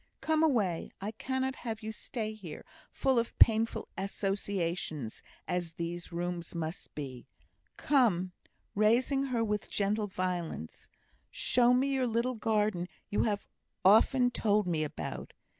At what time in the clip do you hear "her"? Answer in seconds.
9.25-9.43